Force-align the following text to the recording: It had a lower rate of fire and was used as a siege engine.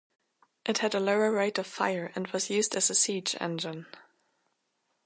It 0.65 0.79
had 0.79 0.95
a 0.95 0.99
lower 0.99 1.31
rate 1.31 1.59
of 1.59 1.67
fire 1.67 2.11
and 2.15 2.25
was 2.29 2.49
used 2.49 2.75
as 2.75 2.89
a 2.89 2.95
siege 2.95 3.35
engine. 3.39 3.85